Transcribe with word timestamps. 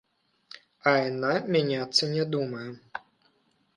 А 0.91 0.93
яна 1.09 1.33
мяняцца 1.57 2.03
не 2.17 2.23
думае. 2.33 2.67